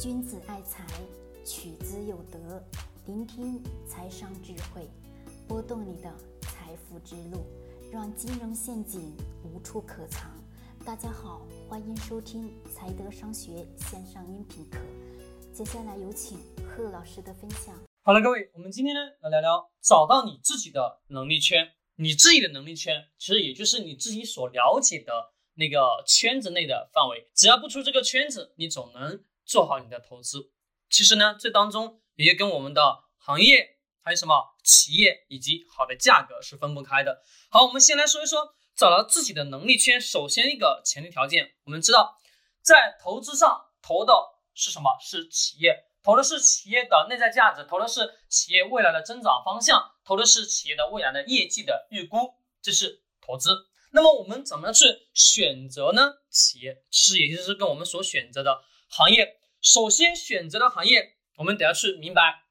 [0.00, 0.84] 君子爱财，
[1.46, 2.60] 取之有德。
[3.06, 4.90] 聆听财商智慧，
[5.46, 7.46] 拨动你的财富之路，
[7.92, 10.32] 让金融陷阱无处可藏。
[10.84, 14.78] 大家好，欢迎收听财德商学线上音频课。
[15.52, 17.72] 接下来有请贺老师的分享。
[18.02, 21.70] 好了，各位，我们今天呢来聊聊找到你自己的能力圈。
[21.94, 27.30] 你自己的能力圈，其实也就是你自己所了解的那个圈子内的范围。
[27.32, 30.50] 只要不出这个圈子，你总能做好你的投资。
[30.90, 37.22] 其实呢，这当中也跟我们的行业、还有什么企业以及好的价格是分不开的。
[37.50, 40.00] 好，我们先来说一说找到自己的能力圈。
[40.00, 42.16] 首先一个前提条件，我们知道
[42.62, 44.12] 在投资上投的
[44.54, 44.90] 是什么？
[45.00, 45.84] 是企业。
[46.02, 53.56] 投的是企业的内在价值，投的是企业未来的增长方向，投的是企业的未来的业绩的预估，这是投资。
[53.90, 54.84] 那么我们怎么去
[55.14, 56.12] 选择呢？
[56.30, 62.44] 企业其实也就是跟我们所选择的行业，首先选择的行业，我们得要去明白，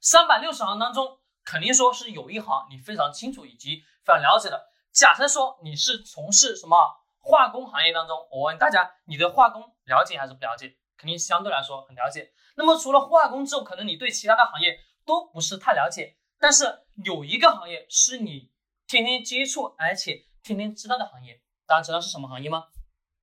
[0.00, 4.68] 三百六十行当中，肯定说是有一行你非常清楚以及非常了解的。
[4.92, 6.76] 假设说你是从事什么
[7.18, 10.76] 化工行业当中，我问大家，你对化工了解还是不了解？
[10.96, 12.32] 肯定相对来说很了解。
[12.56, 16.16] 那么除了化工之后，可能你对其他的行业都不是太了解。
[16.40, 18.50] 但是有一个行业是你
[18.86, 22.64] 天天接触而且天天知道的行业，大家知道是什么行业吗？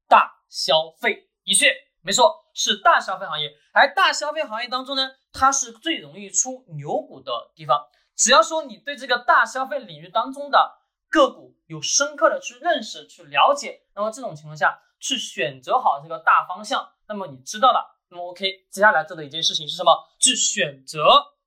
[0.07, 1.73] 大消费，的确
[2.05, 3.51] 没错，是大消费行业。
[3.73, 7.87] 而大消费行业当中呢，它是最容易出牛股的地方。
[8.15, 10.77] 只要说你对这个大消费领域当中的
[11.09, 17.97] 个股有深刻的去认识、去了解，那么这种情况下去选择好这个大方向，那么你知道了。
[18.09, 19.91] 那么 OK，接下来做的一件事情是什么？
[20.19, 21.03] 去选择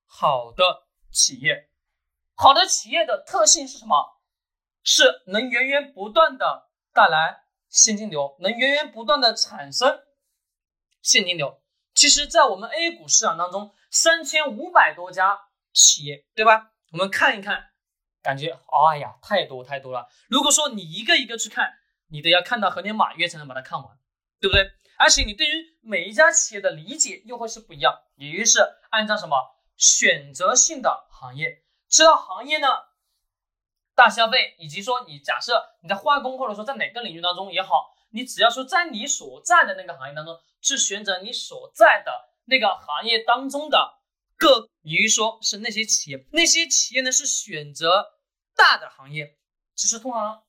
[0.06, 1.70] 好的企业。
[2.34, 4.18] 好的企业的特性是什么？
[4.82, 10.00] 是能源源不断的带来现金流，能源源不断的产生
[11.02, 11.60] 现金流。
[11.94, 15.38] 其实，在我们 A 股市场当中，三千五百多家
[15.72, 16.70] 企业，对吧？
[16.92, 17.70] 我们看一看，
[18.22, 20.06] 感觉哎呀，太多太多了。
[20.28, 21.72] 如果说你一个一个去看，
[22.08, 23.98] 你都要看到猴年马月才能把它看完，
[24.40, 24.70] 对不对？
[24.96, 28.60] 而且你对于每一家企业的理解又会是不一样，也就是
[28.90, 29.36] 按照什么
[29.76, 32.68] 选择性的行业，知道行业呢，
[33.98, 42.12] 大消费，以及说你假设你在化工或者说在哪个领域当中也好，你只要说在你所在的那个行业当中去选择你所在的
[42.44, 43.98] 那个行业当中的
[44.36, 48.06] 个，比如说是那些企业，那些企业呢是选择
[48.54, 49.36] 大的行业，
[49.74, 50.44] 其实通常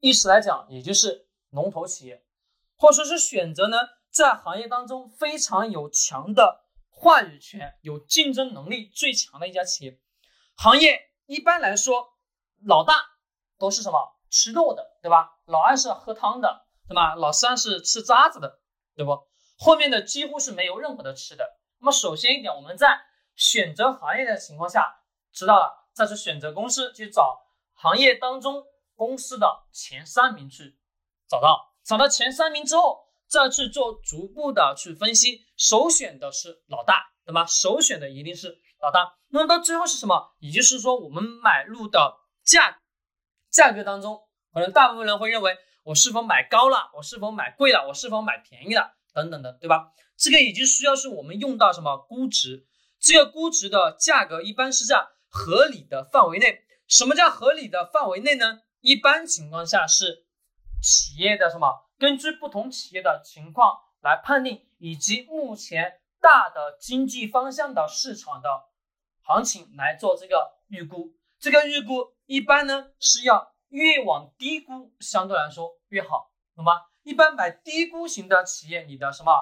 [0.00, 2.24] 意思来讲，也就是龙头企业。
[2.76, 3.78] 或者说是选择呢，
[4.10, 10.00] 在行业当中非常有强的话语权、有竞争能力最强的一家企业。
[10.56, 12.15] 行业一般来说，
[12.64, 12.94] 老大
[13.58, 15.38] 都是什么吃肉的，对吧？
[15.46, 17.14] 老二是喝汤的，对吧？
[17.14, 18.60] 老三是吃渣子的，
[18.94, 19.26] 对不？
[19.58, 21.44] 后面的几乎是没有任何的吃的。
[21.78, 23.00] 那么首先一点，我们在
[23.34, 25.02] 选择行业的情况下，
[25.32, 27.38] 知道了再去选择公司，去找
[27.74, 30.78] 行业当中公司的前三名去
[31.28, 31.74] 找到。
[31.84, 37.46] 找到前三名之后，再去做逐步的去分析，首选的是老大，对吗？
[37.46, 39.16] 首选的一定是老大。
[39.28, 40.34] 那么到最后是什么？
[40.40, 42.80] 也就是说，我们买入的价
[43.50, 44.22] 价格当中，
[44.54, 49.92] 可能大部分人会认为，我是否买高了，我是否买贵了，我是否买便宜了，等等的，对吧？
[50.16, 52.66] 这个已经需要是我们用到什么估值？
[52.98, 56.62] 这个估值的价格一般是在合理的范围内。
[56.86, 58.60] 什么叫合理的范围内呢？
[58.80, 60.24] 一般情况下是。
[60.82, 61.90] 企业的什么？
[61.98, 68.48] 根据不同企业的情况来判定，以及目前大的经济方向的市场的
[69.22, 71.14] 行情来做这个预估。
[71.40, 76.72] 这个预估一般呢是要越往低估，相对来说越好，懂吗？
[77.02, 79.32] 一般买低估型的企业，你的什么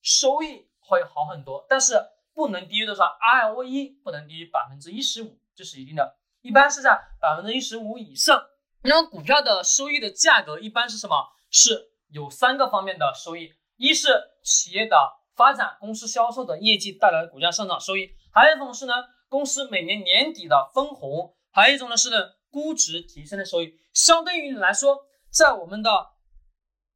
[0.00, 1.94] 收益会好很多，但是
[2.32, 8.40] 不能低于多少？ROE 不能低于百分之一十五，这是一定的，一般是在百分之一十五以上。
[8.82, 11.26] 那么股票的收益的价格一般是什么？
[11.50, 14.08] 是有三个方面的收益，一是
[14.44, 14.96] 企业的
[15.34, 18.94] 发展，公司销售的业绩带来的股价上涨收益，还有一种是呢
[19.28, 22.16] 公司每年年底的分红，还有一种呢是呢
[22.50, 23.78] 估值提升的收益。
[23.92, 25.90] 相对于来说，在我们的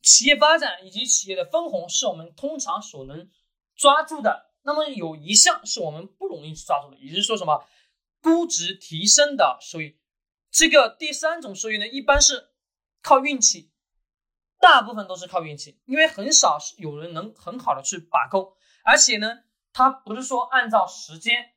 [0.02, 3.30] 企业发展以及企业的分红是我们通常所能
[3.74, 7.64] 抓住的，那么有一项是我们不容易抓住的，也就是说什么
[8.20, 9.98] 估值提升的收益。
[10.50, 12.50] 这个第三种收益呢，一般是
[13.00, 13.72] 靠运气，
[14.60, 18.52] 大部分都是靠运气，因为很少是有人能很好的去把控，
[18.84, 19.40] 而且呢，
[19.72, 21.54] 它不是说按照时间，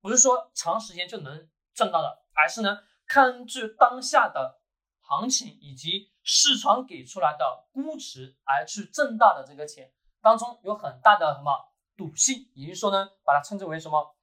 [0.00, 4.60] 不是说长时间就能挣到的，而是呢，根据当下的
[5.00, 14.16] 行情以及市场给出来的估值而去挣到的这个钱，当中有很大的什么赌性，也就是说呢，把它称之为什么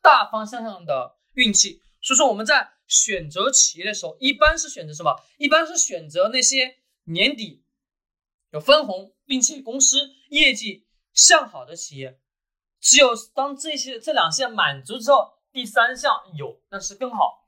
[0.00, 1.82] 大方向上的运气。
[2.00, 5.20] 所以说我们在选择企业的时候，一般是选择什么？
[5.36, 7.64] 一般是选择那些年底
[8.50, 9.98] 有分红，并且公司
[10.30, 12.20] 业绩向好的企业。
[12.80, 17.46] 只有当这些这两项满足之后，第三项有那是更好。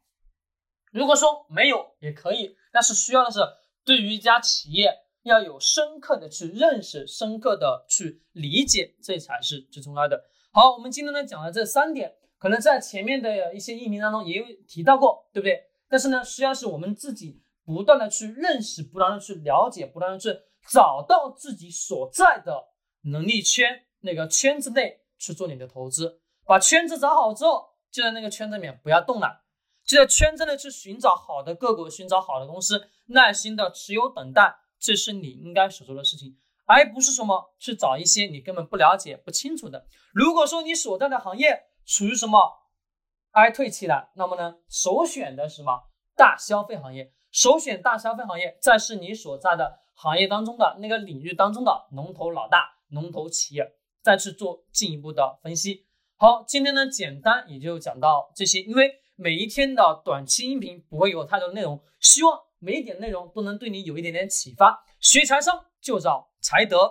[0.92, 3.40] 如果说没有也可以，但是需要的是
[3.84, 10.22] 对于一家企业要有深刻的去认识，深刻的去理解，这才是最重要的。
[10.52, 12.14] 好，我们今天呢讲了这三点。
[12.38, 15.64] 可能在前面的一些音频当中也有提到过，对不对？
[15.88, 20.28] 但是呢，实际上是我们自己不断的去认识，不断的去了解，不断的去
[20.68, 22.68] 找到自己所在的
[23.00, 26.20] 能力圈那个圈子内去做你的投资。
[26.44, 29.40] 把圈子找好之后，就在那个圈子里面不要动了，
[29.82, 39.86] 就在圈子内去寻找好的个股，寻找好的公司，耐心的持有等待，这是你应该所做的事情，而不是什么去找一些你根本不了解、不清楚的。
[40.12, 42.68] 如果说你所在的行业，属于什么
[43.30, 44.10] 哀退期了？
[44.14, 45.84] 那么呢，首选的是什么
[46.14, 47.14] 大消费行业？
[47.30, 53.72] 首选大消费行业，再是你所在的行业当中的那个领域当中的龙头老大、龙头企业，
[54.02, 55.85] 再去做进一步的分析。
[56.18, 58.62] 好，今天呢，简单也就讲到这些。
[58.62, 64.82] 因为每一天的短期音频不会有太多内容，希望每一点内容都能对你有一点点启发。
[64.98, 66.90] 学财商就找财德。